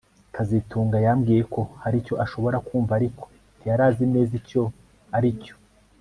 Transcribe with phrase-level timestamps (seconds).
[0.35, 3.23] kazitunga yambwiye ko hari icyo ashobora kumva ariko
[3.57, 4.63] ntiyari azi neza icyo
[5.17, 5.55] aricyo